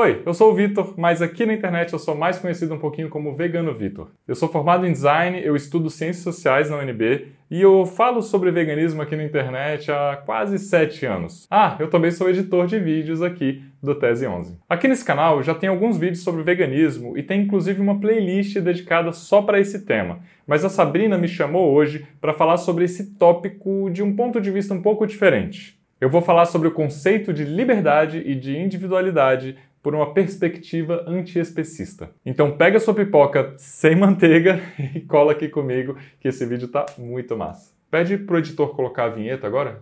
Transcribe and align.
Oi, 0.00 0.22
eu 0.24 0.32
sou 0.32 0.52
o 0.52 0.54
Vitor, 0.54 0.94
mas 0.96 1.20
aqui 1.20 1.44
na 1.44 1.52
internet 1.52 1.92
eu 1.92 1.98
sou 1.98 2.14
mais 2.14 2.38
conhecido 2.38 2.72
um 2.72 2.78
pouquinho 2.78 3.08
como 3.08 3.34
Vegano 3.34 3.74
Vitor. 3.74 4.06
Eu 4.28 4.36
sou 4.36 4.48
formado 4.48 4.86
em 4.86 4.92
design, 4.92 5.42
eu 5.44 5.56
estudo 5.56 5.90
ciências 5.90 6.22
sociais 6.22 6.70
na 6.70 6.76
UNB 6.76 7.26
e 7.50 7.60
eu 7.60 7.84
falo 7.84 8.22
sobre 8.22 8.52
veganismo 8.52 9.02
aqui 9.02 9.16
na 9.16 9.24
internet 9.24 9.90
há 9.90 10.22
quase 10.24 10.56
7 10.56 11.04
anos. 11.04 11.48
Ah, 11.50 11.74
eu 11.80 11.90
também 11.90 12.12
sou 12.12 12.30
editor 12.30 12.68
de 12.68 12.78
vídeos 12.78 13.22
aqui 13.22 13.60
do 13.82 13.92
Tese 13.92 14.24
11. 14.24 14.56
Aqui 14.68 14.86
nesse 14.86 15.04
canal 15.04 15.42
já 15.42 15.52
tem 15.52 15.68
alguns 15.68 15.98
vídeos 15.98 16.22
sobre 16.22 16.44
veganismo 16.44 17.18
e 17.18 17.22
tem 17.24 17.40
inclusive 17.40 17.80
uma 17.80 17.98
playlist 17.98 18.56
dedicada 18.60 19.10
só 19.10 19.42
para 19.42 19.58
esse 19.58 19.84
tema. 19.84 20.20
Mas 20.46 20.64
a 20.64 20.68
Sabrina 20.68 21.18
me 21.18 21.26
chamou 21.26 21.72
hoje 21.72 22.06
para 22.20 22.32
falar 22.32 22.58
sobre 22.58 22.84
esse 22.84 23.16
tópico 23.16 23.90
de 23.90 24.04
um 24.04 24.14
ponto 24.14 24.40
de 24.40 24.52
vista 24.52 24.72
um 24.72 24.80
pouco 24.80 25.04
diferente. 25.08 25.76
Eu 26.00 26.08
vou 26.08 26.22
falar 26.22 26.44
sobre 26.44 26.68
o 26.68 26.70
conceito 26.70 27.32
de 27.32 27.42
liberdade 27.42 28.22
e 28.24 28.36
de 28.36 28.56
individualidade 28.56 29.56
por 29.82 29.94
uma 29.94 30.12
perspectiva 30.12 31.04
antiespecista. 31.06 32.10
Então 32.24 32.56
pega 32.56 32.80
sua 32.80 32.94
pipoca 32.94 33.54
sem 33.56 33.94
manteiga 33.96 34.60
e 34.94 35.00
cola 35.00 35.32
aqui 35.32 35.48
comigo 35.48 35.96
que 36.20 36.28
esse 36.28 36.44
vídeo 36.44 36.68
tá 36.68 36.86
muito 36.98 37.36
massa. 37.36 37.72
Pede 37.90 38.18
pro 38.18 38.38
editor 38.38 38.74
colocar 38.74 39.04
a 39.04 39.08
vinheta 39.08 39.46
agora. 39.46 39.78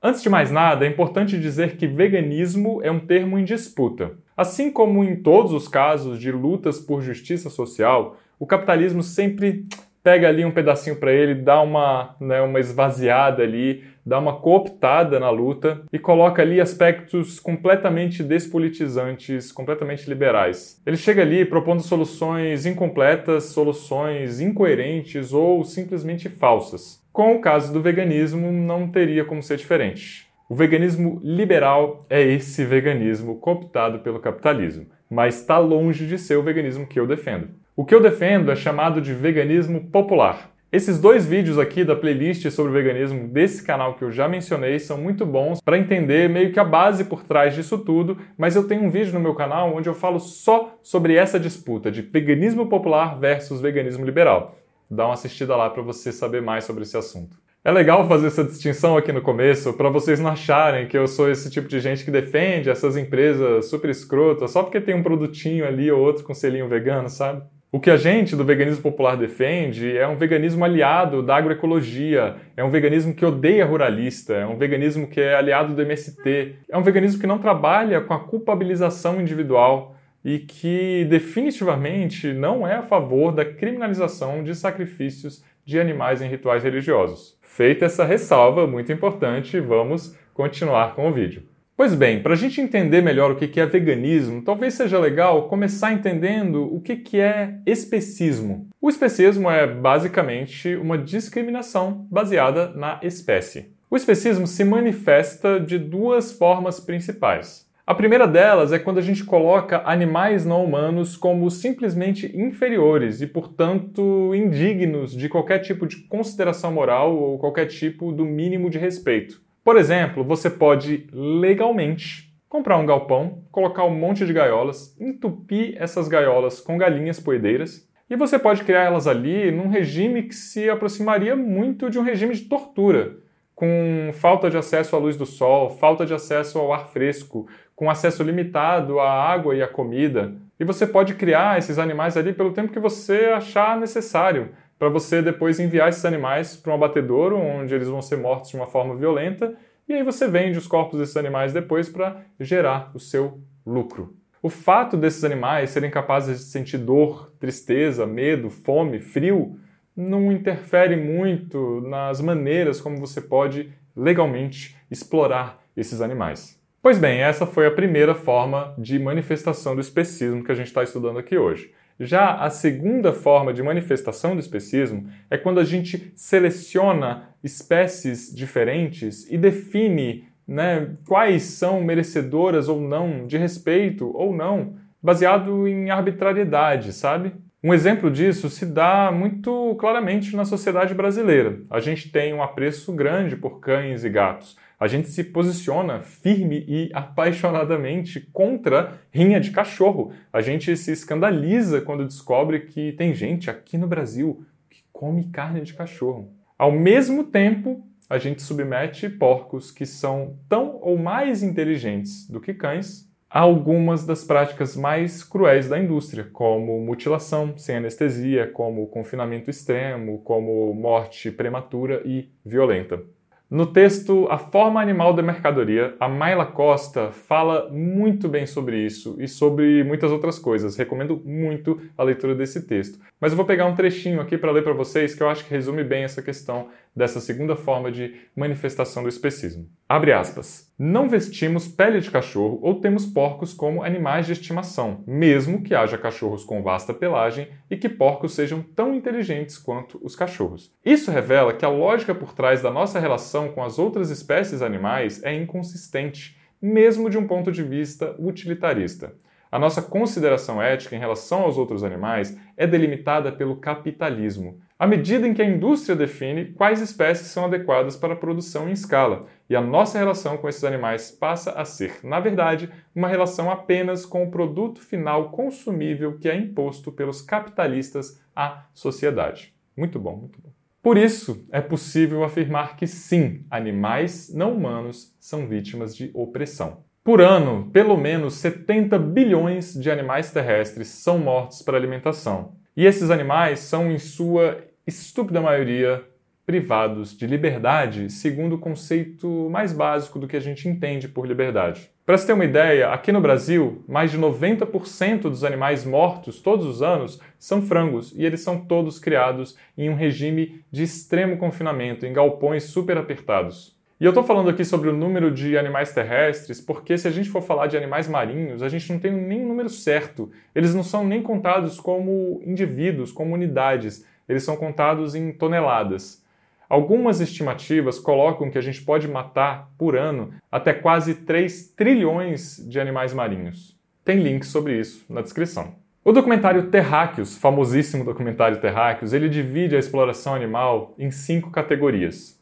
Antes 0.00 0.22
de 0.22 0.30
mais 0.30 0.50
nada, 0.50 0.86
é 0.86 0.88
importante 0.88 1.38
dizer 1.38 1.76
que 1.76 1.86
veganismo 1.86 2.80
é 2.82 2.90
um 2.90 2.98
termo 2.98 3.38
em 3.38 3.44
disputa. 3.44 4.16
Assim 4.36 4.70
como 4.70 5.04
em 5.04 5.16
todos 5.16 5.52
os 5.52 5.68
casos 5.68 6.18
de 6.18 6.32
lutas 6.32 6.78
por 6.78 7.02
justiça 7.02 7.50
social, 7.50 8.16
o 8.38 8.46
capitalismo 8.46 9.02
sempre 9.02 9.66
pega 10.08 10.26
ali 10.26 10.42
um 10.42 10.50
pedacinho 10.50 10.96
para 10.96 11.12
ele, 11.12 11.34
dá 11.34 11.60
uma, 11.60 12.16
né, 12.18 12.40
uma 12.40 12.58
esvaziada 12.58 13.42
ali, 13.42 13.84
dá 14.06 14.18
uma 14.18 14.40
cooptada 14.40 15.20
na 15.20 15.28
luta 15.28 15.82
e 15.92 15.98
coloca 15.98 16.40
ali 16.40 16.62
aspectos 16.62 17.38
completamente 17.38 18.22
despolitizantes, 18.22 19.52
completamente 19.52 20.08
liberais. 20.08 20.80
Ele 20.86 20.96
chega 20.96 21.20
ali 21.20 21.44
propondo 21.44 21.82
soluções 21.82 22.64
incompletas, 22.64 23.44
soluções 23.52 24.40
incoerentes 24.40 25.34
ou 25.34 25.62
simplesmente 25.62 26.30
falsas. 26.30 27.04
Com 27.12 27.34
o 27.34 27.40
caso 27.42 27.70
do 27.70 27.82
veganismo, 27.82 28.50
não 28.50 28.88
teria 28.88 29.26
como 29.26 29.42
ser 29.42 29.58
diferente. 29.58 30.26
O 30.48 30.54
veganismo 30.54 31.20
liberal 31.22 32.06
é 32.08 32.22
esse 32.22 32.64
veganismo 32.64 33.36
cooptado 33.36 33.98
pelo 33.98 34.20
capitalismo, 34.20 34.86
mas 35.10 35.38
está 35.38 35.58
longe 35.58 36.06
de 36.06 36.16
ser 36.16 36.36
o 36.36 36.42
veganismo 36.42 36.86
que 36.86 36.98
eu 36.98 37.06
defendo. 37.06 37.48
O 37.78 37.84
que 37.84 37.94
eu 37.94 38.00
defendo 38.00 38.50
é 38.50 38.56
chamado 38.56 39.00
de 39.00 39.14
veganismo 39.14 39.88
popular. 39.92 40.50
Esses 40.72 41.00
dois 41.00 41.24
vídeos 41.24 41.60
aqui 41.60 41.84
da 41.84 41.94
playlist 41.94 42.50
sobre 42.50 42.72
veganismo 42.72 43.28
desse 43.28 43.62
canal 43.62 43.94
que 43.94 44.02
eu 44.02 44.10
já 44.10 44.28
mencionei 44.28 44.80
são 44.80 44.98
muito 44.98 45.24
bons 45.24 45.60
para 45.60 45.78
entender 45.78 46.28
meio 46.28 46.52
que 46.52 46.58
a 46.58 46.64
base 46.64 47.04
por 47.04 47.22
trás 47.22 47.54
disso 47.54 47.78
tudo, 47.78 48.18
mas 48.36 48.56
eu 48.56 48.66
tenho 48.66 48.82
um 48.82 48.90
vídeo 48.90 49.14
no 49.14 49.20
meu 49.20 49.32
canal 49.32 49.72
onde 49.72 49.88
eu 49.88 49.94
falo 49.94 50.18
só 50.18 50.76
sobre 50.82 51.14
essa 51.14 51.38
disputa 51.38 51.88
de 51.88 52.02
veganismo 52.02 52.68
popular 52.68 53.16
versus 53.16 53.60
veganismo 53.60 54.04
liberal. 54.04 54.58
Dá 54.90 55.04
uma 55.04 55.14
assistida 55.14 55.54
lá 55.54 55.70
para 55.70 55.80
você 55.80 56.10
saber 56.10 56.42
mais 56.42 56.64
sobre 56.64 56.82
esse 56.82 56.96
assunto. 56.96 57.36
É 57.64 57.70
legal 57.70 58.08
fazer 58.08 58.26
essa 58.26 58.42
distinção 58.42 58.96
aqui 58.96 59.12
no 59.12 59.22
começo 59.22 59.72
para 59.74 59.88
vocês 59.88 60.18
não 60.18 60.30
acharem 60.30 60.88
que 60.88 60.98
eu 60.98 61.06
sou 61.06 61.30
esse 61.30 61.48
tipo 61.48 61.68
de 61.68 61.78
gente 61.78 62.04
que 62.04 62.10
defende 62.10 62.70
essas 62.70 62.96
empresas 62.96 63.66
super 63.66 63.88
escrotas 63.88 64.50
só 64.50 64.64
porque 64.64 64.80
tem 64.80 64.96
um 64.96 65.02
produtinho 65.04 65.64
ali 65.64 65.92
ou 65.92 66.00
outro 66.00 66.24
com 66.24 66.34
selinho 66.34 66.68
vegano, 66.68 67.08
sabe? 67.08 67.40
O 67.70 67.78
que 67.78 67.90
a 67.90 67.98
gente 67.98 68.34
do 68.34 68.46
veganismo 68.46 68.82
popular 68.82 69.14
defende 69.14 69.94
é 69.94 70.08
um 70.08 70.16
veganismo 70.16 70.64
aliado 70.64 71.22
da 71.22 71.36
agroecologia, 71.36 72.36
é 72.56 72.64
um 72.64 72.70
veganismo 72.70 73.12
que 73.12 73.26
odeia 73.26 73.66
ruralista, 73.66 74.32
é 74.32 74.46
um 74.46 74.56
veganismo 74.56 75.06
que 75.06 75.20
é 75.20 75.34
aliado 75.34 75.74
do 75.74 75.82
MST, 75.82 76.54
é 76.66 76.78
um 76.78 76.82
veganismo 76.82 77.20
que 77.20 77.26
não 77.26 77.38
trabalha 77.38 78.00
com 78.00 78.14
a 78.14 78.20
culpabilização 78.20 79.20
individual 79.20 79.94
e 80.24 80.38
que 80.38 81.06
definitivamente 81.10 82.32
não 82.32 82.66
é 82.66 82.76
a 82.76 82.82
favor 82.82 83.32
da 83.32 83.44
criminalização 83.44 84.42
de 84.42 84.54
sacrifícios 84.54 85.44
de 85.62 85.78
animais 85.78 86.22
em 86.22 86.28
rituais 86.28 86.64
religiosos. 86.64 87.38
Feita 87.42 87.84
essa 87.84 88.02
ressalva 88.02 88.66
muito 88.66 88.90
importante, 88.90 89.60
vamos 89.60 90.16
continuar 90.32 90.94
com 90.94 91.06
o 91.06 91.12
vídeo. 91.12 91.42
Pois 91.78 91.94
bem, 91.94 92.20
para 92.20 92.32
a 92.32 92.36
gente 92.36 92.60
entender 92.60 93.00
melhor 93.00 93.30
o 93.30 93.36
que 93.36 93.60
é 93.60 93.64
veganismo, 93.64 94.42
talvez 94.42 94.74
seja 94.74 94.98
legal 94.98 95.46
começar 95.46 95.92
entendendo 95.92 96.64
o 96.74 96.80
que 96.80 97.20
é 97.20 97.60
especismo. 97.64 98.68
O 98.82 98.90
especismo 98.90 99.48
é 99.48 99.64
basicamente 99.64 100.74
uma 100.74 100.98
discriminação 100.98 102.04
baseada 102.10 102.70
na 102.70 102.98
espécie. 103.00 103.76
O 103.88 103.96
especismo 103.96 104.44
se 104.44 104.64
manifesta 104.64 105.60
de 105.60 105.78
duas 105.78 106.32
formas 106.32 106.80
principais. 106.80 107.68
A 107.86 107.94
primeira 107.94 108.26
delas 108.26 108.72
é 108.72 108.78
quando 108.80 108.98
a 108.98 109.02
gente 109.02 109.22
coloca 109.24 109.80
animais 109.86 110.44
não 110.44 110.64
humanos 110.64 111.16
como 111.16 111.48
simplesmente 111.48 112.26
inferiores 112.36 113.20
e, 113.20 113.26
portanto, 113.28 114.34
indignos 114.34 115.12
de 115.12 115.28
qualquer 115.28 115.60
tipo 115.60 115.86
de 115.86 115.98
consideração 116.08 116.72
moral 116.72 117.16
ou 117.16 117.38
qualquer 117.38 117.66
tipo 117.66 118.10
do 118.10 118.24
mínimo 118.24 118.68
de 118.68 118.78
respeito. 118.78 119.46
Por 119.68 119.76
exemplo, 119.76 120.24
você 120.24 120.48
pode 120.48 121.06
legalmente 121.12 122.34
comprar 122.48 122.78
um 122.78 122.86
galpão, 122.86 123.44
colocar 123.52 123.84
um 123.84 123.94
monte 123.94 124.24
de 124.24 124.32
gaiolas, 124.32 124.98
entupir 124.98 125.76
essas 125.76 126.08
gaiolas 126.08 126.58
com 126.58 126.78
galinhas 126.78 127.20
poedeiras 127.20 127.86
e 128.08 128.16
você 128.16 128.38
pode 128.38 128.64
criar 128.64 128.84
elas 128.84 129.06
ali 129.06 129.50
num 129.50 129.68
regime 129.68 130.22
que 130.22 130.34
se 130.34 130.70
aproximaria 130.70 131.36
muito 131.36 131.90
de 131.90 131.98
um 131.98 132.02
regime 132.02 132.34
de 132.34 132.46
tortura, 132.46 133.18
com 133.54 134.08
falta 134.14 134.48
de 134.48 134.56
acesso 134.56 134.96
à 134.96 134.98
luz 134.98 135.18
do 135.18 135.26
sol, 135.26 135.68
falta 135.68 136.06
de 136.06 136.14
acesso 136.14 136.58
ao 136.58 136.72
ar 136.72 136.86
fresco, 136.86 137.46
com 137.76 137.90
acesso 137.90 138.22
limitado 138.22 138.98
à 138.98 139.12
água 139.12 139.54
e 139.54 139.62
à 139.62 139.68
comida. 139.68 140.34
E 140.58 140.64
você 140.64 140.86
pode 140.86 141.12
criar 141.12 141.58
esses 141.58 141.78
animais 141.78 142.16
ali 142.16 142.32
pelo 142.32 142.54
tempo 142.54 142.72
que 142.72 142.80
você 142.80 143.26
achar 143.36 143.78
necessário, 143.78 144.48
para 144.78 144.88
você 144.88 145.20
depois 145.20 145.58
enviar 145.58 145.88
esses 145.88 146.04
animais 146.04 146.56
para 146.56 146.72
um 146.72 146.76
abatedouro, 146.76 147.36
onde 147.36 147.74
eles 147.74 147.88
vão 147.88 148.00
ser 148.00 148.16
mortos 148.16 148.50
de 148.50 148.56
uma 148.56 148.66
forma 148.66 148.94
violenta, 148.94 149.54
e 149.88 149.94
aí 149.94 150.02
você 150.02 150.28
vende 150.28 150.58
os 150.58 150.66
corpos 150.66 150.98
desses 150.98 151.16
animais 151.16 151.52
depois 151.52 151.88
para 151.88 152.22
gerar 152.38 152.90
o 152.94 153.00
seu 153.00 153.40
lucro. 153.66 154.14
O 154.40 154.48
fato 154.48 154.96
desses 154.96 155.24
animais 155.24 155.70
serem 155.70 155.90
capazes 155.90 156.38
de 156.38 156.44
sentir 156.44 156.78
dor, 156.78 157.32
tristeza, 157.40 158.06
medo, 158.06 158.50
fome, 158.50 159.00
frio, 159.00 159.58
não 159.96 160.30
interfere 160.30 160.94
muito 160.94 161.80
nas 161.80 162.20
maneiras 162.20 162.80
como 162.80 162.98
você 162.98 163.20
pode 163.20 163.72
legalmente 163.96 164.76
explorar 164.88 165.60
esses 165.76 166.00
animais. 166.00 166.56
Pois 166.80 166.98
bem, 166.98 167.20
essa 167.20 167.44
foi 167.44 167.66
a 167.66 167.70
primeira 167.72 168.14
forma 168.14 168.72
de 168.78 168.96
manifestação 168.98 169.74
do 169.74 169.80
especismo 169.80 170.44
que 170.44 170.52
a 170.52 170.54
gente 170.54 170.68
está 170.68 170.84
estudando 170.84 171.18
aqui 171.18 171.36
hoje. 171.36 171.72
Já 172.00 172.34
a 172.36 172.48
segunda 172.48 173.12
forma 173.12 173.52
de 173.52 173.62
manifestação 173.62 174.34
do 174.34 174.40
especismo 174.40 175.08
é 175.28 175.36
quando 175.36 175.58
a 175.58 175.64
gente 175.64 176.12
seleciona 176.14 177.30
espécies 177.42 178.34
diferentes 178.34 179.28
e 179.30 179.36
define 179.36 180.24
né, 180.46 180.94
quais 181.06 181.42
são 181.42 181.82
merecedoras 181.82 182.68
ou 182.68 182.80
não 182.80 183.26
de 183.26 183.36
respeito 183.36 184.10
ou 184.16 184.34
não, 184.34 184.76
baseado 185.02 185.66
em 185.66 185.90
arbitrariedade, 185.90 186.92
sabe? 186.92 187.34
Um 187.62 187.74
exemplo 187.74 188.08
disso 188.10 188.48
se 188.48 188.64
dá 188.64 189.10
muito 189.12 189.74
claramente 189.80 190.36
na 190.36 190.44
sociedade 190.44 190.94
brasileira. 190.94 191.60
A 191.68 191.80
gente 191.80 192.10
tem 192.10 192.32
um 192.32 192.42
apreço 192.42 192.92
grande 192.92 193.36
por 193.36 193.58
cães 193.58 194.04
e 194.04 194.08
gatos 194.08 194.56
a 194.78 194.86
gente 194.86 195.08
se 195.08 195.24
posiciona 195.24 196.02
firme 196.02 196.64
e 196.68 196.90
apaixonadamente 196.92 198.20
contra 198.32 199.00
rinha 199.10 199.40
de 199.40 199.50
cachorro. 199.50 200.12
A 200.32 200.40
gente 200.40 200.76
se 200.76 200.92
escandaliza 200.92 201.80
quando 201.80 202.06
descobre 202.06 202.60
que 202.60 202.92
tem 202.92 203.12
gente 203.12 203.50
aqui 203.50 203.76
no 203.76 203.88
Brasil 203.88 204.44
que 204.70 204.84
come 204.92 205.24
carne 205.30 205.62
de 205.62 205.74
cachorro. 205.74 206.32
Ao 206.56 206.70
mesmo 206.70 207.24
tempo, 207.24 207.84
a 208.08 208.18
gente 208.18 208.42
submete 208.42 209.08
porcos 209.08 209.70
que 209.70 209.84
são 209.84 210.36
tão 210.48 210.78
ou 210.80 210.96
mais 210.96 211.42
inteligentes 211.42 212.28
do 212.28 212.40
que 212.40 212.54
cães 212.54 213.08
a 213.28 213.40
algumas 213.40 214.06
das 214.06 214.24
práticas 214.24 214.74
mais 214.74 215.22
cruéis 215.22 215.68
da 215.68 215.78
indústria, 215.78 216.24
como 216.32 216.80
mutilação 216.80 217.58
sem 217.58 217.76
anestesia, 217.76 218.46
como 218.46 218.86
confinamento 218.86 219.50
extremo, 219.50 220.22
como 220.22 220.72
morte 220.72 221.30
prematura 221.30 222.00
e 222.06 222.30
violenta. 222.42 223.02
No 223.50 223.64
texto 223.64 224.26
A 224.30 224.36
Forma 224.36 224.78
Animal 224.78 225.14
da 225.14 225.22
Mercadoria, 225.22 225.96
a 225.98 226.06
Mayla 226.06 226.44
Costa 226.44 227.10
fala 227.12 227.70
muito 227.70 228.28
bem 228.28 228.44
sobre 228.44 228.76
isso 228.76 229.16
e 229.18 229.26
sobre 229.26 229.82
muitas 229.82 230.12
outras 230.12 230.38
coisas. 230.38 230.76
Recomendo 230.76 231.18
muito 231.24 231.80
a 231.96 232.02
leitura 232.02 232.34
desse 232.34 232.66
texto. 232.66 232.98
Mas 233.18 233.32
eu 233.32 233.38
vou 233.38 233.46
pegar 233.46 233.64
um 233.64 233.74
trechinho 233.74 234.20
aqui 234.20 234.36
para 234.36 234.52
ler 234.52 234.62
para 234.62 234.74
vocês 234.74 235.14
que 235.14 235.22
eu 235.22 235.30
acho 235.30 235.46
que 235.46 235.50
resume 235.50 235.82
bem 235.82 236.04
essa 236.04 236.20
questão 236.20 236.68
dessa 236.94 237.20
segunda 237.20 237.56
forma 237.56 237.90
de 237.90 238.16
manifestação 238.36 239.02
do 239.02 239.08
especismo. 239.08 239.66
Abre 239.88 240.12
aspas. 240.12 240.70
Não 240.78 241.08
vestimos 241.08 241.66
pele 241.66 241.98
de 242.00 242.10
cachorro 242.10 242.58
ou 242.60 242.78
temos 242.78 243.06
porcos 243.06 243.54
como 243.54 243.82
animais 243.82 244.26
de 244.26 244.34
estimação, 244.34 245.02
mesmo 245.06 245.62
que 245.62 245.74
haja 245.74 245.96
cachorros 245.96 246.44
com 246.44 246.62
vasta 246.62 246.92
pelagem 246.92 247.48
e 247.70 247.76
que 247.76 247.88
porcos 247.88 248.34
sejam 248.34 248.62
tão 248.62 248.94
inteligentes 248.94 249.56
quanto 249.56 249.98
os 250.04 250.14
cachorros. 250.14 250.70
Isso 250.84 251.10
revela 251.10 251.54
que 251.54 251.64
a 251.64 251.70
lógica 251.70 252.14
por 252.14 252.34
trás 252.34 252.60
da 252.60 252.70
nossa 252.70 253.00
relação 253.00 253.48
com 253.48 253.64
as 253.64 253.78
outras 253.78 254.10
espécies 254.10 254.60
animais 254.60 255.24
é 255.24 255.34
inconsistente, 255.34 256.38
mesmo 256.60 257.08
de 257.08 257.16
um 257.16 257.26
ponto 257.26 257.50
de 257.50 257.62
vista 257.62 258.14
utilitarista. 258.18 259.14
A 259.50 259.58
nossa 259.58 259.80
consideração 259.80 260.60
ética 260.60 260.94
em 260.94 260.98
relação 260.98 261.40
aos 261.40 261.56
outros 261.56 261.82
animais 261.82 262.38
é 262.58 262.66
delimitada 262.66 263.32
pelo 263.32 263.56
capitalismo, 263.56 264.60
à 264.78 264.86
medida 264.86 265.26
em 265.26 265.34
que 265.34 265.42
a 265.42 265.48
indústria 265.48 265.96
define 265.96 266.52
quais 266.52 266.80
espécies 266.80 267.26
são 267.26 267.46
adequadas 267.46 267.96
para 267.96 268.14
a 268.14 268.16
produção 268.16 268.68
em 268.68 268.72
escala, 268.72 269.26
e 269.50 269.56
a 269.56 269.60
nossa 269.60 269.98
relação 269.98 270.36
com 270.36 270.48
esses 270.48 270.62
animais 270.62 271.10
passa 271.10 271.50
a 271.52 271.64
ser, 271.64 271.98
na 272.04 272.20
verdade, 272.20 272.70
uma 272.94 273.08
relação 273.08 273.50
apenas 273.50 274.06
com 274.06 274.22
o 274.22 274.30
produto 274.30 274.80
final 274.80 275.30
consumível 275.30 276.16
que 276.18 276.28
é 276.28 276.36
imposto 276.36 276.92
pelos 276.92 277.20
capitalistas 277.20 278.22
à 278.36 278.66
sociedade. 278.72 279.52
Muito 279.76 279.98
bom, 279.98 280.16
muito 280.16 280.40
bom. 280.40 280.50
Por 280.80 280.96
isso, 280.96 281.44
é 281.50 281.60
possível 281.60 282.22
afirmar 282.22 282.76
que 282.76 282.86
sim, 282.86 283.44
animais 283.50 284.32
não 284.32 284.54
humanos 284.54 285.14
são 285.18 285.48
vítimas 285.48 285.94
de 285.96 286.10
opressão. 286.14 286.84
Por 287.02 287.20
ano, 287.20 287.68
pelo 287.72 287.96
menos 287.96 288.34
70 288.34 288.98
bilhões 288.98 289.74
de 289.74 289.90
animais 289.90 290.30
terrestres 290.30 290.88
são 290.88 291.18
mortos 291.18 291.62
para 291.62 291.76
alimentação. 291.76 292.52
E 292.76 292.86
esses 292.86 293.10
animais 293.10 293.58
são, 293.58 293.90
em 293.90 293.98
sua 293.98 294.67
estúpida 294.88 295.40
maioria, 295.40 296.02
privados 296.46 297.14
de 297.14 297.26
liberdade, 297.26 298.10
segundo 298.10 298.54
o 298.54 298.58
conceito 298.58 299.48
mais 299.50 299.70
básico 299.70 300.18
do 300.18 300.26
que 300.26 300.36
a 300.36 300.40
gente 300.40 300.66
entende 300.66 301.06
por 301.06 301.26
liberdade. 301.26 301.90
Para 302.06 302.16
se 302.16 302.26
ter 302.26 302.32
uma 302.32 302.46
ideia, 302.46 302.88
aqui 302.88 303.12
no 303.12 303.20
Brasil, 303.20 303.84
mais 303.86 304.10
de 304.10 304.18
90% 304.18 305.22
dos 305.22 305.44
animais 305.44 305.84
mortos 305.84 306.40
todos 306.40 306.64
os 306.64 306.80
anos 306.80 307.20
são 307.38 307.60
frangos 307.60 308.14
e 308.16 308.24
eles 308.24 308.40
são 308.40 308.64
todos 308.64 308.98
criados 308.98 309.58
em 309.76 309.90
um 309.90 309.94
regime 309.94 310.64
de 310.70 310.82
extremo 310.82 311.36
confinamento, 311.36 312.06
em 312.06 312.12
galpões 312.14 312.64
super 312.64 312.96
apertados. 312.96 313.76
E 314.00 314.04
eu 314.04 314.10
estou 314.10 314.24
falando 314.24 314.48
aqui 314.48 314.64
sobre 314.64 314.88
o 314.88 314.96
número 314.96 315.30
de 315.30 315.58
animais 315.58 315.92
terrestres 315.92 316.62
porque, 316.62 316.96
se 316.96 317.08
a 317.08 317.10
gente 317.10 317.28
for 317.28 317.42
falar 317.42 317.66
de 317.66 317.76
animais 317.76 318.08
marinhos, 318.08 318.62
a 318.62 318.68
gente 318.68 318.90
não 318.90 318.98
tem 318.98 319.12
nem 319.12 319.44
número 319.44 319.68
certo. 319.68 320.30
Eles 320.54 320.72
não 320.72 320.84
são 320.84 321.04
nem 321.04 321.20
contados 321.20 321.78
como 321.78 322.40
indivíduos, 322.46 323.12
como 323.12 323.34
unidades. 323.34 324.06
Eles 324.28 324.42
são 324.42 324.56
contados 324.56 325.14
em 325.14 325.32
toneladas. 325.32 326.24
Algumas 326.68 327.20
estimativas 327.20 327.98
colocam 327.98 328.50
que 328.50 328.58
a 328.58 328.60
gente 328.60 328.82
pode 328.82 329.08
matar 329.08 329.70
por 329.78 329.96
ano 329.96 330.34
até 330.52 330.74
quase 330.74 331.14
3 331.14 331.68
trilhões 331.74 332.58
de 332.68 332.78
animais 332.78 333.14
marinhos. 333.14 333.76
Tem 334.04 334.18
links 334.18 334.48
sobre 334.48 334.78
isso 334.78 335.06
na 335.08 335.22
descrição. 335.22 335.76
O 336.04 336.12
documentário 336.12 336.70
Terráqueos, 336.70 337.36
famosíssimo 337.38 338.04
documentário 338.04 338.60
Terráqueos, 338.60 339.12
ele 339.12 339.28
divide 339.28 339.76
a 339.76 339.78
exploração 339.78 340.34
animal 340.34 340.94
em 340.98 341.10
cinco 341.10 341.50
categorias 341.50 342.38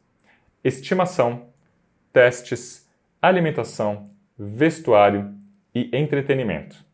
estimação, 0.67 1.47
testes, 2.13 2.89
alimentação, 3.23 4.11
vestuário 4.37 5.33
e 5.73 5.89
entretenimento. 5.93 6.85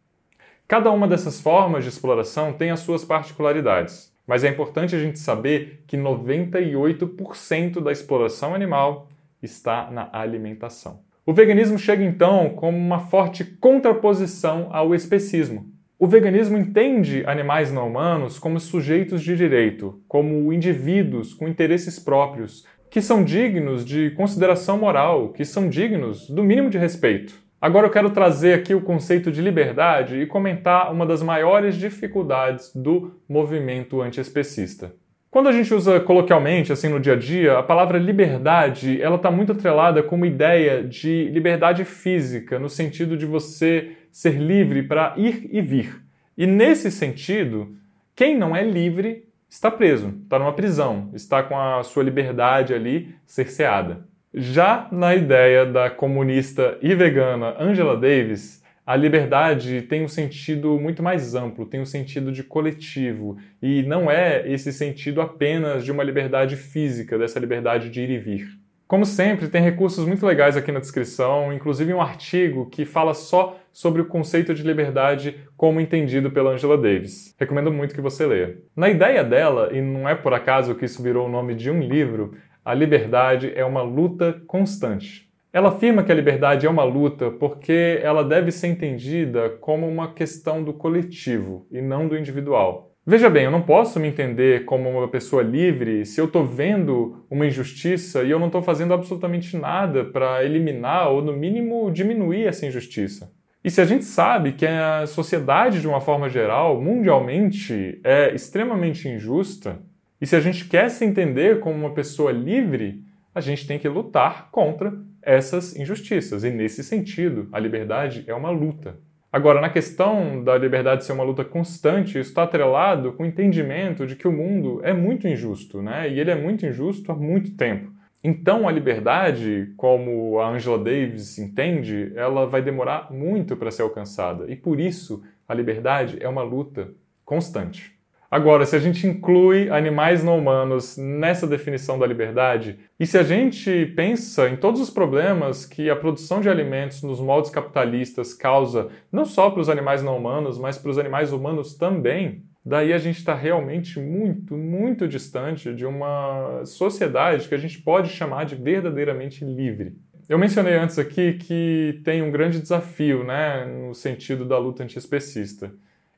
Cada 0.69 0.91
uma 0.91 1.09
dessas 1.09 1.41
formas 1.41 1.83
de 1.83 1.89
exploração 1.89 2.53
tem 2.53 2.71
as 2.71 2.81
suas 2.81 3.03
particularidades, 3.03 4.12
mas 4.27 4.45
é 4.45 4.49
importante 4.49 4.95
a 4.95 4.99
gente 4.99 5.19
saber 5.19 5.85
que 5.87 5.97
98% 5.97 7.81
da 7.81 7.93
exploração 7.93 8.55
animal 8.55 9.09
está 9.43 9.91
na 9.91 10.09
alimentação. 10.13 11.01
O 11.25 11.33
veganismo 11.33 11.79
chega 11.79 12.03
então 12.03 12.51
como 12.51 12.77
uma 12.77 12.99
forte 12.99 13.45
contraposição 13.45 14.69
ao 14.71 14.95
especismo. 14.95 15.71
O 15.99 16.07
veganismo 16.07 16.59
entende 16.59 17.23
animais 17.27 17.73
não 17.73 17.87
humanos 17.87 18.39
como 18.39 18.59
sujeitos 18.59 19.23
de 19.23 19.37
direito, 19.37 20.03
como 20.09 20.53
indivíduos 20.53 21.33
com 21.33 21.47
interesses 21.47 21.99
próprios, 21.99 22.67
que 22.91 23.01
são 23.01 23.23
dignos 23.23 23.85
de 23.85 24.11
consideração 24.11 24.77
moral, 24.77 25.29
que 25.29 25.45
são 25.45 25.69
dignos 25.69 26.29
do 26.29 26.43
mínimo 26.43 26.69
de 26.69 26.77
respeito. 26.77 27.42
Agora 27.63 27.87
eu 27.87 27.93
quero 27.93 28.11
trazer 28.11 28.55
aqui 28.55 28.75
o 28.75 28.81
conceito 28.81 29.31
de 29.31 29.41
liberdade 29.41 30.21
e 30.21 30.27
comentar 30.27 30.93
uma 30.93 31.07
das 31.07 31.23
maiores 31.23 31.77
dificuldades 31.77 32.75
do 32.75 33.21
movimento 33.29 34.03
antiespecista. 34.03 34.93
Quando 35.31 35.49
a 35.49 35.53
gente 35.53 35.73
usa 35.73 36.01
coloquialmente, 36.01 36.73
assim 36.73 36.89
no 36.89 36.99
dia 36.99 37.13
a 37.13 37.17
dia, 37.17 37.57
a 37.57 37.63
palavra 37.63 38.01
liberdade, 38.01 39.01
ela 39.01 39.15
está 39.15 39.31
muito 39.31 39.53
atrelada 39.53 40.03
com 40.03 40.17
uma 40.17 40.27
ideia 40.27 40.83
de 40.83 41.29
liberdade 41.29 41.85
física, 41.85 42.59
no 42.59 42.69
sentido 42.69 43.17
de 43.17 43.27
você 43.27 43.93
ser 44.11 44.41
livre 44.41 44.83
para 44.83 45.15
ir 45.17 45.49
e 45.53 45.63
vir. 45.63 46.03
E 46.37 46.49
nesse 46.49 46.91
sentido, 46.91 47.77
quem 48.17 48.37
não 48.37 48.57
é 48.57 48.65
livre 48.65 49.29
está 49.49 49.71
preso, 49.71 50.13
está 50.25 50.37
numa 50.37 50.53
prisão, 50.53 51.11
está 51.15 51.45
com 51.45 51.57
a 51.57 51.81
sua 51.85 52.03
liberdade 52.03 52.75
ali 52.75 53.15
cerceada. 53.25 54.11
Já 54.35 54.89
na 54.91 55.15
ideia 55.15 55.67
da 55.67 55.91
comunista 55.91 56.79
e 56.81 56.95
vegana 56.95 57.55
Angela 57.59 57.95
Davis, 57.95 58.63
a 58.87 58.97
liberdade 58.97 59.83
tem 59.83 60.03
um 60.03 60.09
sentido 60.09 60.81
muito 60.81 61.03
mais 61.03 61.35
amplo, 61.35 61.67
tem 61.67 61.83
um 61.83 61.85
sentido 61.85 62.33
de 62.33 62.43
coletivo, 62.43 63.37
e 63.61 63.83
não 63.83 64.11
é 64.11 64.51
esse 64.51 64.73
sentido 64.73 65.21
apenas 65.21 65.85
de 65.85 65.93
uma 65.93 66.03
liberdade 66.03 66.57
física, 66.57 67.19
dessa 67.19 67.39
liberdade 67.39 67.91
de 67.91 68.01
ir 68.01 68.09
e 68.09 68.19
vir. 68.19 68.49
Como 68.89 69.05
sempre, 69.05 69.49
tem 69.49 69.63
recursos 69.63 70.07
muito 70.07 70.25
legais 70.27 70.57
aqui 70.57 70.73
na 70.73 70.81
descrição, 70.81 71.53
inclusive 71.53 71.93
um 71.93 72.01
artigo 72.01 72.71
que 72.71 72.87
fala 72.87 73.13
só 73.13 73.59
sobre 73.71 74.01
o 74.01 74.07
conceito 74.07 74.55
de 74.55 74.63
liberdade 74.63 75.37
como 75.59 75.81
entendido 75.81 76.31
pela 76.31 76.53
Angela 76.53 76.77
Davis. 76.77 77.35
Recomendo 77.39 77.73
muito 77.73 77.95
que 77.95 78.01
você 78.01 78.27
leia. 78.27 78.59
Na 78.77 78.89
ideia 78.89 79.23
dela, 79.25 79.71
e 79.73 79.81
não 79.81 80.09
é 80.09 80.15
por 80.15 80.33
acaso 80.33 80.75
que 80.75 80.87
isso 80.87 81.03
virou 81.03 81.27
o 81.27 81.31
nome 81.31 81.55
de 81.55 81.71
um 81.71 81.81
livro, 81.81 82.35
a 82.65 82.75
liberdade 82.75 83.53
é 83.55 83.65
uma 83.65 83.83
luta 83.83 84.41
constante. 84.47 85.29
Ela 85.53 85.69
afirma 85.69 86.03
que 86.03 86.11
a 86.11 86.15
liberdade 86.15 86.67
é 86.67 86.71
uma 86.71 86.85
luta 86.85 87.31
porque 87.31 88.01
ela 88.03 88.25
deve 88.25 88.51
ser 88.51 88.69
entendida 88.69 89.51
como 89.61 89.87
uma 89.87 90.15
questão 90.15 90.63
do 90.63 90.73
coletivo 90.73 91.67
e 91.71 91.83
não 91.83 92.09
do 92.09 92.17
individual. 92.17 92.93
Veja 93.05 93.29
bem, 93.29 93.45
eu 93.45 93.51
não 93.51 93.63
posso 93.63 93.99
me 93.99 94.07
entender 94.07 94.65
como 94.65 94.89
uma 94.89 95.09
pessoa 95.09 95.43
livre 95.43 96.07
se 96.07 96.21
eu 96.21 96.27
estou 96.27 96.47
vendo 96.47 97.27
uma 97.29 97.45
injustiça 97.45 98.23
e 98.23 98.31
eu 98.31 98.39
não 98.39 98.47
estou 98.47 98.63
fazendo 98.63 98.95
absolutamente 98.95 99.57
nada 99.57 100.05
para 100.05 100.45
eliminar 100.45 101.11
ou, 101.11 101.21
no 101.21 101.33
mínimo, 101.33 101.91
diminuir 101.91 102.47
essa 102.47 102.65
injustiça. 102.65 103.33
E 103.65 103.71
se 103.71 103.81
a 103.81 103.85
gente 103.85 104.05
sabe 104.05 104.53
que 104.53 104.65
a 104.65 105.05
sociedade, 105.07 105.81
de 105.81 105.89
uma 105.89 106.01
forma 106.01 106.29
geral, 106.29 106.81
mundialmente, 106.81 108.01
é 108.05 108.33
extremamente 108.35 109.09
injusta, 109.09 109.81
e 110.23 110.27
se 110.27 110.37
a 110.37 110.41
gente 110.41 110.69
quer 110.69 110.89
se 110.89 111.05
entender 111.05 111.59
como 111.59 111.75
uma 111.75 111.93
pessoa 111.93 112.31
livre, 112.31 113.03
a 113.35 113.41
gente 113.41 113.67
tem 113.67 113.77
que 113.77 113.89
lutar 113.89 114.53
contra 114.53 114.97
essas 115.21 115.75
injustiças. 115.75 116.45
E 116.45 116.51
nesse 116.51 116.85
sentido, 116.85 117.49
a 117.51 117.59
liberdade 117.59 118.23
é 118.29 118.33
uma 118.33 118.51
luta. 118.51 119.01
Agora, 119.33 119.61
na 119.61 119.69
questão 119.69 120.45
da 120.45 120.57
liberdade 120.57 121.05
ser 121.05 121.13
uma 121.13 121.25
luta 121.25 121.45
constante, 121.45 122.21
isso 122.21 122.31
está 122.31 122.45
atrelado 122.45 123.15
com 123.15 123.25
o 123.25 123.27
entendimento 123.27 124.07
de 124.07 124.15
que 124.15 124.29
o 124.29 124.33
mundo 124.33 124.81
é 124.85 124.93
muito 124.93 125.27
injusto, 125.27 125.83
né? 125.83 126.09
E 126.09 126.21
ele 126.21 126.31
é 126.31 126.37
muito 126.37 126.65
injusto 126.65 127.11
há 127.11 127.17
muito 127.17 127.57
tempo. 127.57 127.91
Então, 128.23 128.69
a 128.69 128.71
liberdade, 128.71 129.73
como 129.77 130.39
a 130.39 130.51
Angela 130.51 130.79
Davis 130.79 131.37
entende, 131.37 132.13
ela 132.15 132.47
vai 132.47 132.63
demorar 132.63 133.13
muito 133.13 133.57
para 133.57 133.73
ser 133.73 133.83
alcançada. 133.83 134.49
E 134.49 134.55
por 134.55 134.79
isso, 134.79 135.21
a 135.49 135.53
liberdade 135.53 136.17
é 136.21 136.29
uma 136.29 136.45
luta 136.45 136.93
constante. 137.25 138.01
Agora, 138.33 138.65
se 138.65 138.75
a 138.75 138.79
gente 138.79 139.07
inclui 139.07 139.69
animais 139.69 140.25
não 140.25 140.39
humanos 140.39 140.97
nessa 140.97 141.47
definição 141.47 141.99
da 141.99 142.07
liberdade, 142.07 142.79
e 142.99 143.07
se 143.07 143.19
a 143.19 143.23
gente 143.23 143.93
pensa 143.95 144.49
em 144.49 144.57
todos 144.57 144.81
os 144.81 144.89
problemas 144.89 145.67
que 145.67 145.91
a 145.91 145.97
produção 145.97 146.41
de 146.41 146.49
alimentos 146.49 147.03
nos 147.03 147.21
moldes 147.21 147.51
capitalistas 147.51 148.33
causa, 148.33 148.89
não 149.13 149.27
só 149.27 149.51
para 149.51 149.61
os 149.61 149.69
animais 149.69 150.03
não 150.03 150.17
humanos, 150.17 150.59
mas 150.59 150.79
para 150.79 150.91
os 150.91 150.97
animais 150.97 151.31
humanos 151.31 151.75
também, 151.75 152.43
daí 152.65 152.95
a 152.95 152.97
gente 152.97 153.19
está 153.19 153.35
realmente 153.35 154.01
muito, 154.01 154.57
muito 154.57 155.07
distante 155.07 155.75
de 155.75 155.85
uma 155.85 156.63
sociedade 156.65 157.47
que 157.47 157.55
a 157.55 157.59
gente 157.59 157.83
pode 157.83 158.09
chamar 158.09 158.47
de 158.47 158.55
verdadeiramente 158.55 159.45
livre. 159.45 159.95
Eu 160.27 160.39
mencionei 160.39 160.77
antes 160.77 160.99
aqui 160.99 161.35
que 161.35 162.01
tem 162.03 162.23
um 162.23 162.31
grande 162.31 162.63
desafio, 162.63 163.25
né, 163.25 163.67
no 163.67 163.95
sentido 163.95 164.47
da 164.47 164.57
luta 164.57 164.83
antiespecista. 164.83 165.71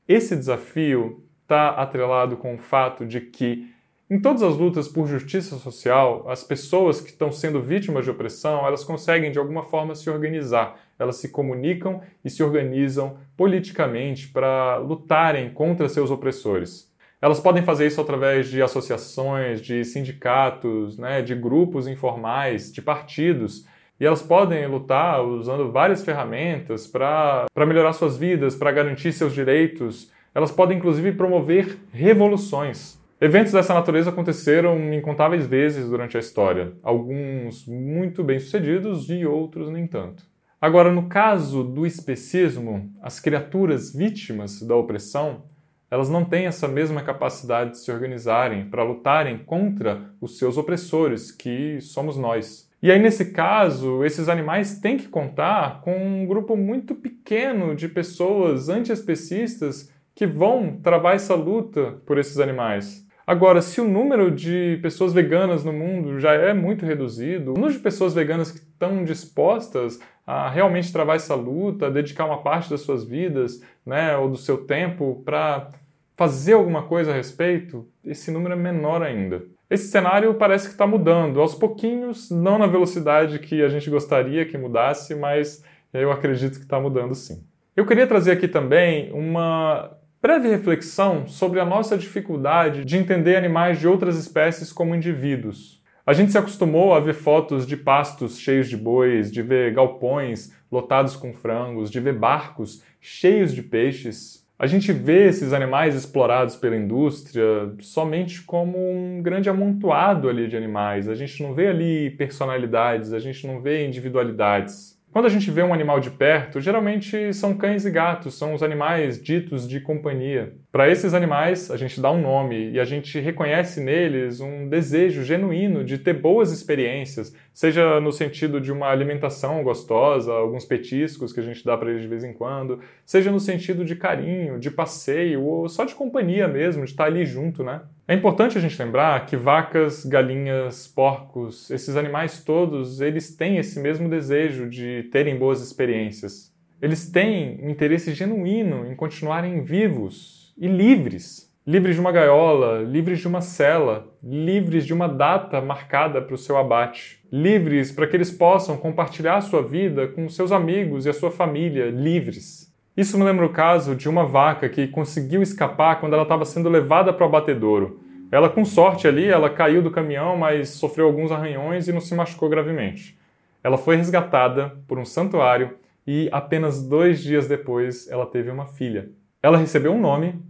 Esse 0.06 0.36
desafio 0.36 1.24
está 1.44 1.70
atrelado 1.70 2.36
com 2.36 2.54
o 2.54 2.58
fato 2.58 3.06
de 3.06 3.20
que, 3.20 3.70
em 4.10 4.20
todas 4.20 4.42
as 4.42 4.56
lutas 4.56 4.88
por 4.88 5.06
justiça 5.06 5.56
social, 5.56 6.28
as 6.28 6.42
pessoas 6.42 7.00
que 7.00 7.10
estão 7.10 7.30
sendo 7.30 7.62
vítimas 7.62 8.04
de 8.04 8.10
opressão, 8.10 8.66
elas 8.66 8.82
conseguem 8.82 9.30
de 9.30 9.38
alguma 9.38 9.62
forma 9.62 9.94
se 9.94 10.10
organizar, 10.10 10.78
elas 10.98 11.16
se 11.16 11.28
comunicam 11.30 12.00
e 12.24 12.30
se 12.30 12.42
organizam 12.42 13.18
politicamente 13.36 14.28
para 14.28 14.76
lutarem 14.76 15.50
contra 15.50 15.88
seus 15.88 16.10
opressores. 16.10 16.92
Elas 17.20 17.40
podem 17.40 17.62
fazer 17.62 17.86
isso 17.86 18.00
através 18.00 18.48
de 18.48 18.62
associações, 18.62 19.60
de 19.60 19.84
sindicatos, 19.84 20.98
né, 20.98 21.22
de 21.22 21.34
grupos 21.34 21.86
informais, 21.86 22.70
de 22.72 22.82
partidos. 22.82 23.66
E 23.98 24.04
elas 24.04 24.20
podem 24.22 24.66
lutar 24.66 25.24
usando 25.24 25.70
várias 25.70 26.04
ferramentas 26.04 26.86
para 26.86 27.46
melhorar 27.66 27.92
suas 27.94 28.18
vidas, 28.18 28.54
para 28.54 28.72
garantir 28.72 29.12
seus 29.12 29.32
direitos. 29.32 30.12
Elas 30.34 30.50
podem, 30.50 30.78
inclusive, 30.78 31.12
promover 31.12 31.78
revoluções. 31.92 32.98
Eventos 33.20 33.52
dessa 33.52 33.72
natureza 33.72 34.10
aconteceram 34.10 34.92
incontáveis 34.92 35.46
vezes 35.46 35.88
durante 35.88 36.16
a 36.16 36.20
história, 36.20 36.72
alguns 36.82 37.64
muito 37.66 38.24
bem-sucedidos 38.24 39.08
e 39.08 39.24
outros 39.24 39.70
nem 39.70 39.86
tanto. 39.86 40.24
Agora, 40.60 40.90
no 40.90 41.08
caso 41.08 41.62
do 41.62 41.86
especismo, 41.86 42.90
as 43.00 43.20
criaturas 43.20 43.94
vítimas 43.94 44.60
da 44.62 44.74
opressão, 44.74 45.44
elas 45.90 46.10
não 46.10 46.24
têm 46.24 46.46
essa 46.46 46.66
mesma 46.66 47.02
capacidade 47.02 47.70
de 47.70 47.78
se 47.78 47.92
organizarem 47.92 48.68
para 48.68 48.82
lutarem 48.82 49.38
contra 49.38 50.10
os 50.20 50.36
seus 50.36 50.58
opressores, 50.58 51.30
que 51.30 51.80
somos 51.80 52.16
nós. 52.16 52.68
E 52.82 52.90
aí, 52.90 52.98
nesse 52.98 53.26
caso, 53.26 54.04
esses 54.04 54.28
animais 54.28 54.80
têm 54.80 54.96
que 54.96 55.08
contar 55.08 55.80
com 55.82 55.96
um 55.96 56.26
grupo 56.26 56.56
muito 56.56 56.94
pequeno 56.94 57.74
de 57.74 57.88
pessoas 57.88 58.68
antiespecistas 58.68 59.93
que 60.14 60.26
vão 60.26 60.78
travar 60.82 61.14
essa 61.14 61.34
luta 61.34 61.98
por 62.06 62.18
esses 62.18 62.38
animais. 62.38 63.04
Agora, 63.26 63.62
se 63.62 63.80
o 63.80 63.88
número 63.88 64.30
de 64.30 64.78
pessoas 64.82 65.12
veganas 65.12 65.64
no 65.64 65.72
mundo 65.72 66.20
já 66.20 66.34
é 66.34 66.52
muito 66.52 66.84
reduzido, 66.84 67.52
o 67.52 67.54
número 67.54 67.72
de 67.72 67.78
pessoas 67.78 68.12
veganas 68.12 68.52
que 68.52 68.58
estão 68.58 69.02
dispostas 69.02 69.98
a 70.26 70.48
realmente 70.50 70.92
travar 70.92 71.16
essa 71.16 71.34
luta, 71.34 71.86
a 71.86 71.90
dedicar 71.90 72.26
uma 72.26 72.42
parte 72.42 72.68
das 72.68 72.82
suas 72.82 73.04
vidas, 73.04 73.62
né, 73.84 74.16
ou 74.16 74.28
do 74.28 74.36
seu 74.36 74.58
tempo 74.58 75.22
para 75.24 75.70
fazer 76.16 76.52
alguma 76.52 76.82
coisa 76.82 77.12
a 77.12 77.14
respeito, 77.14 77.86
esse 78.04 78.30
número 78.30 78.54
é 78.54 78.56
menor 78.56 79.02
ainda. 79.02 79.42
Esse 79.70 79.88
cenário 79.88 80.34
parece 80.34 80.66
que 80.66 80.72
está 80.72 80.86
mudando, 80.86 81.40
aos 81.40 81.54
pouquinhos, 81.54 82.30
não 82.30 82.58
na 82.58 82.66
velocidade 82.66 83.38
que 83.38 83.62
a 83.62 83.68
gente 83.68 83.88
gostaria 83.88 84.44
que 84.44 84.56
mudasse, 84.58 85.14
mas 85.14 85.64
eu 85.92 86.12
acredito 86.12 86.58
que 86.58 86.64
está 86.64 86.78
mudando 86.78 87.14
sim. 87.14 87.42
Eu 87.74 87.86
queria 87.86 88.06
trazer 88.06 88.32
aqui 88.32 88.46
também 88.46 89.10
uma 89.12 89.90
breve 90.24 90.48
reflexão 90.48 91.28
sobre 91.28 91.60
a 91.60 91.66
nossa 91.66 91.98
dificuldade 91.98 92.82
de 92.82 92.96
entender 92.96 93.36
animais 93.36 93.78
de 93.78 93.86
outras 93.86 94.16
espécies 94.16 94.72
como 94.72 94.94
indivíduos. 94.94 95.82
A 96.06 96.14
gente 96.14 96.32
se 96.32 96.38
acostumou 96.38 96.94
a 96.94 97.00
ver 97.00 97.12
fotos 97.12 97.66
de 97.66 97.76
pastos 97.76 98.38
cheios 98.38 98.70
de 98.70 98.74
bois, 98.74 99.30
de 99.30 99.42
ver 99.42 99.74
galpões 99.74 100.50
lotados 100.72 101.14
com 101.14 101.34
frangos, 101.34 101.90
de 101.90 102.00
ver 102.00 102.14
barcos 102.14 102.82
cheios 103.02 103.52
de 103.52 103.62
peixes. 103.62 104.42
A 104.58 104.66
gente 104.66 104.94
vê 104.94 105.28
esses 105.28 105.52
animais 105.52 105.94
explorados 105.94 106.56
pela 106.56 106.74
indústria 106.74 107.74
somente 107.80 108.40
como 108.40 108.78
um 108.78 109.20
grande 109.20 109.50
amontoado 109.50 110.30
ali 110.30 110.48
de 110.48 110.56
animais. 110.56 111.06
A 111.06 111.14
gente 111.14 111.42
não 111.42 111.52
vê 111.52 111.66
ali 111.66 112.08
personalidades, 112.12 113.12
a 113.12 113.18
gente 113.18 113.46
não 113.46 113.60
vê 113.60 113.86
individualidades. 113.86 114.93
Quando 115.14 115.26
a 115.26 115.28
gente 115.28 115.48
vê 115.48 115.62
um 115.62 115.72
animal 115.72 116.00
de 116.00 116.10
perto, 116.10 116.60
geralmente 116.60 117.32
são 117.32 117.56
cães 117.56 117.84
e 117.84 117.90
gatos, 117.92 118.34
são 118.34 118.52
os 118.52 118.64
animais 118.64 119.22
ditos 119.22 119.68
de 119.68 119.78
companhia. 119.78 120.56
Para 120.72 120.90
esses 120.90 121.14
animais, 121.14 121.70
a 121.70 121.76
gente 121.76 122.00
dá 122.00 122.10
um 122.10 122.20
nome 122.20 122.72
e 122.72 122.80
a 122.80 122.84
gente 122.84 123.20
reconhece 123.20 123.80
neles 123.80 124.40
um 124.40 124.68
desejo 124.68 125.22
genuíno 125.22 125.84
de 125.84 125.98
ter 125.98 126.14
boas 126.14 126.50
experiências, 126.50 127.32
seja 127.52 128.00
no 128.00 128.10
sentido 128.10 128.60
de 128.60 128.72
uma 128.72 128.88
alimentação 128.88 129.62
gostosa, 129.62 130.32
alguns 130.32 130.64
petiscos 130.64 131.32
que 131.32 131.38
a 131.38 131.44
gente 131.44 131.64
dá 131.64 131.78
para 131.78 131.90
eles 131.90 132.02
de 132.02 132.08
vez 132.08 132.24
em 132.24 132.32
quando, 132.32 132.80
seja 133.06 133.30
no 133.30 133.38
sentido 133.38 133.84
de 133.84 133.94
carinho, 133.94 134.58
de 134.58 134.68
passeio 134.68 135.44
ou 135.44 135.68
só 135.68 135.84
de 135.84 135.94
companhia 135.94 136.48
mesmo, 136.48 136.84
de 136.84 136.90
estar 136.90 137.04
ali 137.04 137.24
junto, 137.24 137.62
né? 137.62 137.82
É 138.06 138.12
importante 138.12 138.58
a 138.58 138.60
gente 138.60 138.80
lembrar 138.82 139.24
que 139.24 139.34
vacas, 139.34 140.04
galinhas, 140.04 140.86
porcos, 140.86 141.70
esses 141.70 141.96
animais 141.96 142.44
todos, 142.44 143.00
eles 143.00 143.34
têm 143.34 143.56
esse 143.56 143.80
mesmo 143.80 144.10
desejo 144.10 144.68
de 144.68 145.04
terem 145.04 145.38
boas 145.38 145.62
experiências. 145.62 146.54
Eles 146.82 147.10
têm 147.10 147.58
um 147.62 147.70
interesse 147.70 148.12
genuíno 148.12 148.86
em 148.86 148.94
continuarem 148.94 149.62
vivos 149.62 150.52
e 150.58 150.68
livres. 150.68 151.50
Livres 151.66 151.94
de 151.94 152.00
uma 152.02 152.12
gaiola, 152.12 152.82
livres 152.82 153.20
de 153.20 153.26
uma 153.26 153.40
cela, 153.40 154.06
livres 154.22 154.84
de 154.84 154.92
uma 154.92 155.08
data 155.08 155.62
marcada 155.62 156.20
para 156.20 156.34
o 156.34 156.38
seu 156.38 156.58
abate. 156.58 157.22
Livres 157.32 157.90
para 157.90 158.06
que 158.06 158.14
eles 158.14 158.30
possam 158.30 158.76
compartilhar 158.76 159.36
a 159.36 159.40
sua 159.40 159.62
vida 159.62 160.08
com 160.08 160.28
seus 160.28 160.52
amigos 160.52 161.06
e 161.06 161.08
a 161.08 161.14
sua 161.14 161.30
família, 161.30 161.88
livres. 161.88 162.63
Isso 162.96 163.18
me 163.18 163.24
lembra 163.24 163.44
o 163.44 163.52
caso 163.52 163.96
de 163.96 164.08
uma 164.08 164.24
vaca 164.24 164.68
que 164.68 164.86
conseguiu 164.86 165.42
escapar 165.42 165.98
quando 165.98 166.12
ela 166.12 166.22
estava 166.22 166.44
sendo 166.44 166.68
levada 166.68 167.12
para 167.12 167.24
o 167.24 167.28
abatedouro. 167.28 168.00
Ela, 168.30 168.48
com 168.48 168.64
sorte 168.64 169.08
ali, 169.08 169.26
ela 169.26 169.50
caiu 169.50 169.82
do 169.82 169.90
caminhão, 169.90 170.36
mas 170.36 170.70
sofreu 170.70 171.06
alguns 171.06 171.32
arranhões 171.32 171.88
e 171.88 171.92
não 171.92 172.00
se 172.00 172.14
machucou 172.14 172.48
gravemente. 172.48 173.18
Ela 173.64 173.76
foi 173.76 173.96
resgatada 173.96 174.76
por 174.86 174.98
um 174.98 175.04
santuário 175.04 175.76
e 176.06 176.28
apenas 176.30 176.86
dois 176.86 177.20
dias 177.20 177.48
depois 177.48 178.08
ela 178.08 178.26
teve 178.26 178.50
uma 178.50 178.66
filha. 178.66 179.10
Ela 179.42 179.58
recebeu 179.58 179.92
um 179.92 180.00
nome 180.00 180.40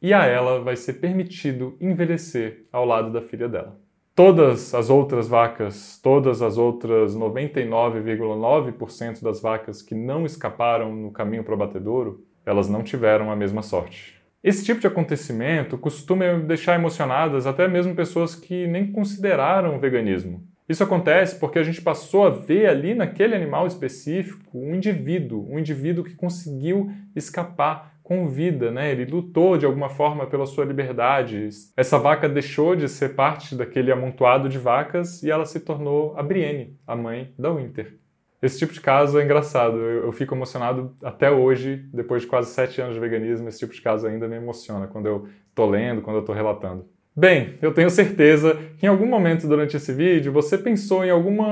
e 0.00 0.12
a 0.12 0.26
ela 0.26 0.60
vai 0.60 0.74
ser 0.74 0.94
permitido 0.94 1.76
envelhecer 1.80 2.64
ao 2.72 2.84
lado 2.84 3.12
da 3.12 3.22
filha 3.22 3.48
dela. 3.48 3.78
Todas 4.14 4.74
as 4.74 4.90
outras 4.90 5.26
vacas, 5.26 5.98
todas 6.02 6.42
as 6.42 6.58
outras 6.58 7.16
99,9% 7.16 9.22
das 9.22 9.40
vacas 9.40 9.80
que 9.80 9.94
não 9.94 10.26
escaparam 10.26 10.94
no 10.94 11.10
caminho 11.10 11.42
para 11.42 11.52
o 11.52 11.54
abatedouro, 11.54 12.22
elas 12.44 12.68
não 12.68 12.82
tiveram 12.82 13.32
a 13.32 13.36
mesma 13.36 13.62
sorte. 13.62 14.20
Esse 14.44 14.66
tipo 14.66 14.82
de 14.82 14.86
acontecimento 14.86 15.78
costuma 15.78 16.34
deixar 16.34 16.74
emocionadas 16.74 17.46
até 17.46 17.66
mesmo 17.66 17.94
pessoas 17.94 18.34
que 18.34 18.66
nem 18.66 18.92
consideraram 18.92 19.76
o 19.76 19.80
veganismo. 19.80 20.46
Isso 20.68 20.84
acontece 20.84 21.40
porque 21.40 21.58
a 21.58 21.62
gente 21.62 21.80
passou 21.80 22.26
a 22.26 22.30
ver 22.30 22.66
ali 22.66 22.94
naquele 22.94 23.34
animal 23.34 23.66
específico 23.66 24.58
um 24.58 24.74
indivíduo, 24.74 25.50
um 25.50 25.58
indivíduo 25.58 26.04
que 26.04 26.14
conseguiu 26.14 26.92
escapar 27.16 27.91
com 28.12 28.28
vida, 28.28 28.70
né? 28.70 28.92
Ele 28.92 29.06
lutou 29.06 29.56
de 29.56 29.64
alguma 29.64 29.88
forma 29.88 30.26
pela 30.26 30.44
sua 30.44 30.66
liberdade. 30.66 31.48
Essa 31.74 31.98
vaca 31.98 32.28
deixou 32.28 32.76
de 32.76 32.86
ser 32.88 33.14
parte 33.14 33.54
daquele 33.54 33.90
amontoado 33.90 34.50
de 34.50 34.58
vacas 34.58 35.22
e 35.22 35.30
ela 35.30 35.46
se 35.46 35.60
tornou 35.60 36.14
a 36.16 36.22
Brienne, 36.22 36.76
a 36.86 36.94
mãe 36.94 37.32
da 37.38 37.50
Winter. 37.50 37.96
Esse 38.42 38.58
tipo 38.58 38.74
de 38.74 38.80
caso 38.80 39.18
é 39.18 39.24
engraçado. 39.24 39.78
Eu, 39.78 40.04
eu 40.06 40.12
fico 40.12 40.34
emocionado 40.34 40.94
até 41.02 41.30
hoje, 41.30 41.86
depois 41.92 42.22
de 42.22 42.28
quase 42.28 42.50
sete 42.50 42.82
anos 42.82 42.94
de 42.94 43.00
veganismo. 43.00 43.48
Esse 43.48 43.60
tipo 43.60 43.72
de 43.72 43.80
caso 43.80 44.06
ainda 44.06 44.28
me 44.28 44.36
emociona 44.36 44.86
quando 44.86 45.06
eu 45.06 45.28
tô 45.54 45.64
lendo, 45.64 46.02
quando 46.02 46.16
eu 46.16 46.24
tô 46.24 46.34
relatando. 46.34 46.84
Bem, 47.16 47.54
eu 47.62 47.72
tenho 47.72 47.88
certeza 47.88 48.58
que 48.78 48.84
em 48.84 48.88
algum 48.88 49.06
momento 49.06 49.46
durante 49.46 49.76
esse 49.76 49.92
vídeo 49.92 50.32
você 50.32 50.58
pensou 50.58 51.04
em 51.04 51.10
alguma, 51.10 51.46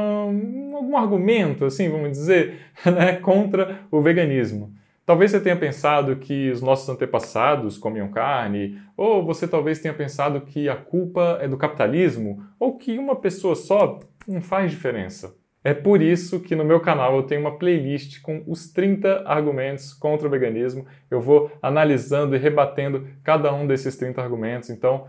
algum 0.75 0.97
argumento, 0.97 1.65
assim, 1.65 1.89
vamos 1.89 2.11
dizer, 2.11 2.57
né, 2.85 3.17
contra 3.17 3.81
o 3.91 4.01
veganismo. 4.03 4.75
Talvez 5.11 5.33
você 5.33 5.41
tenha 5.41 5.57
pensado 5.57 6.15
que 6.15 6.53
os 6.53 6.63
nossos 6.63 6.89
antepassados 6.89 7.77
comiam 7.77 8.13
carne, 8.13 8.81
ou 8.97 9.27
você 9.27 9.49
talvez 9.49 9.81
tenha 9.81 9.93
pensado 9.93 10.43
que 10.43 10.69
a 10.69 10.77
culpa 10.77 11.37
é 11.43 11.49
do 11.49 11.57
capitalismo, 11.57 12.45
ou 12.61 12.79
que 12.79 12.97
uma 12.97 13.17
pessoa 13.17 13.57
só 13.57 13.99
não 14.25 14.41
faz 14.41 14.71
diferença. 14.71 15.35
É 15.65 15.75
por 15.75 16.01
isso 16.01 16.39
que 16.39 16.55
no 16.55 16.65
meu 16.65 16.79
canal 16.79 17.17
eu 17.17 17.25
tenho 17.25 17.41
uma 17.41 17.59
playlist 17.59 18.23
com 18.23 18.45
os 18.47 18.71
30 18.71 19.25
argumentos 19.27 19.93
contra 19.93 20.29
o 20.29 20.31
veganismo. 20.31 20.87
Eu 21.11 21.21
vou 21.21 21.51
analisando 21.61 22.37
e 22.37 22.39
rebatendo 22.39 23.05
cada 23.25 23.53
um 23.53 23.67
desses 23.67 23.97
30 23.97 24.23
argumentos. 24.23 24.71
Então, 24.71 25.09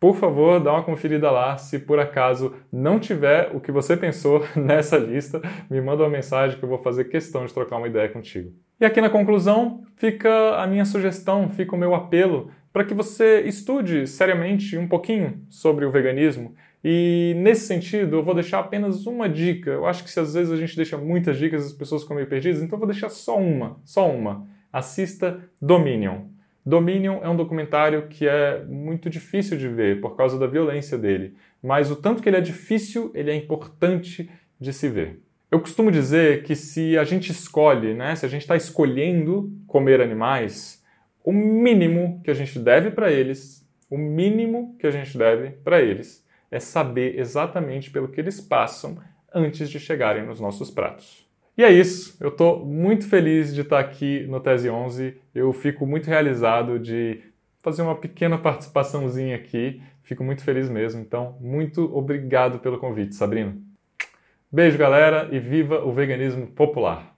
por 0.00 0.16
favor, 0.16 0.60
dá 0.60 0.72
uma 0.72 0.82
conferida 0.82 1.30
lá. 1.30 1.58
Se 1.58 1.78
por 1.78 1.98
acaso 1.98 2.54
não 2.72 2.98
tiver 2.98 3.54
o 3.54 3.60
que 3.60 3.70
você 3.70 3.98
pensou 3.98 4.46
nessa 4.56 4.96
lista, 4.96 5.42
me 5.68 5.78
manda 5.82 6.04
uma 6.04 6.08
mensagem 6.08 6.58
que 6.58 6.64
eu 6.64 6.70
vou 6.70 6.78
fazer 6.78 7.04
questão 7.04 7.44
de 7.44 7.52
trocar 7.52 7.76
uma 7.76 7.86
ideia 7.86 8.08
contigo. 8.08 8.50
E 8.78 8.84
aqui 8.84 9.00
na 9.00 9.08
conclusão 9.08 9.84
fica 9.96 10.56
a 10.56 10.66
minha 10.66 10.84
sugestão, 10.84 11.48
fica 11.48 11.74
o 11.74 11.78
meu 11.78 11.94
apelo 11.94 12.50
para 12.72 12.84
que 12.84 12.92
você 12.92 13.40
estude 13.40 14.06
seriamente 14.06 14.76
um 14.76 14.86
pouquinho 14.86 15.40
sobre 15.48 15.86
o 15.86 15.90
veganismo. 15.90 16.54
E 16.84 17.32
nesse 17.38 17.66
sentido, 17.66 18.16
eu 18.16 18.22
vou 18.22 18.34
deixar 18.34 18.58
apenas 18.58 19.06
uma 19.06 19.30
dica. 19.30 19.70
Eu 19.70 19.86
acho 19.86 20.04
que 20.04 20.10
se 20.10 20.20
às 20.20 20.34
vezes 20.34 20.52
a 20.52 20.56
gente 20.56 20.76
deixa 20.76 20.98
muitas 20.98 21.38
dicas, 21.38 21.64
as 21.64 21.72
pessoas 21.72 22.02
ficam 22.02 22.16
meio 22.16 22.28
perdidas, 22.28 22.62
então 22.62 22.76
eu 22.76 22.80
vou 22.80 22.86
deixar 22.86 23.08
só 23.08 23.38
uma, 23.38 23.80
só 23.82 24.10
uma. 24.10 24.46
Assista 24.70 25.40
Dominion. 25.60 26.26
Dominion 26.64 27.20
é 27.22 27.28
um 27.30 27.36
documentário 27.36 28.08
que 28.08 28.28
é 28.28 28.62
muito 28.64 29.08
difícil 29.08 29.56
de 29.56 29.68
ver 29.68 30.02
por 30.02 30.14
causa 30.14 30.38
da 30.38 30.46
violência 30.46 30.98
dele, 30.98 31.34
mas 31.62 31.90
o 31.90 31.96
tanto 31.96 32.22
que 32.22 32.28
ele 32.28 32.36
é 32.36 32.42
difícil, 32.42 33.10
ele 33.14 33.30
é 33.30 33.34
importante 33.34 34.28
de 34.60 34.72
se 34.72 34.88
ver. 34.88 35.22
Eu 35.50 35.60
costumo 35.60 35.90
dizer 35.90 36.42
que 36.42 36.56
se 36.56 36.98
a 36.98 37.04
gente 37.04 37.30
escolhe, 37.30 37.94
né, 37.94 38.16
se 38.16 38.26
a 38.26 38.28
gente 38.28 38.42
está 38.42 38.56
escolhendo 38.56 39.52
comer 39.66 40.00
animais, 40.00 40.82
o 41.24 41.32
mínimo 41.32 42.20
que 42.24 42.30
a 42.30 42.34
gente 42.34 42.58
deve 42.58 42.90
para 42.90 43.12
eles, 43.12 43.64
o 43.88 43.96
mínimo 43.96 44.76
que 44.78 44.86
a 44.86 44.90
gente 44.90 45.16
deve 45.16 45.50
para 45.50 45.80
eles 45.80 46.26
é 46.50 46.58
saber 46.58 47.18
exatamente 47.18 47.90
pelo 47.90 48.08
que 48.08 48.20
eles 48.20 48.40
passam 48.40 48.98
antes 49.32 49.70
de 49.70 49.78
chegarem 49.78 50.26
nos 50.26 50.40
nossos 50.40 50.70
pratos. 50.70 51.26
E 51.56 51.64
é 51.64 51.70
isso, 51.70 52.16
eu 52.20 52.28
estou 52.28 52.64
muito 52.66 53.08
feliz 53.08 53.54
de 53.54 53.62
estar 53.62 53.78
aqui 53.78 54.26
no 54.28 54.40
Tese 54.40 54.68
11, 54.68 55.16
eu 55.34 55.52
fico 55.52 55.86
muito 55.86 56.06
realizado 56.06 56.78
de 56.78 57.20
fazer 57.66 57.82
uma 57.82 57.96
pequena 57.96 58.38
participaçãozinha 58.38 59.34
aqui. 59.34 59.82
Fico 60.04 60.22
muito 60.22 60.44
feliz 60.44 60.70
mesmo. 60.70 61.00
Então, 61.00 61.36
muito 61.40 61.82
obrigado 61.96 62.60
pelo 62.60 62.78
convite, 62.78 63.16
Sabrina. 63.16 63.56
Beijo, 64.56 64.78
galera, 64.78 65.28
e 65.30 65.38
viva 65.38 65.84
o 65.84 65.92
veganismo 65.92 66.46
popular! 66.46 67.14